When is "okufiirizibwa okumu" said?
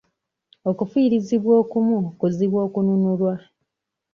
0.69-1.97